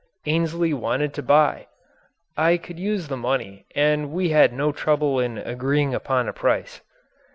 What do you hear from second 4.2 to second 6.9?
had no trouble in agreeing upon a price.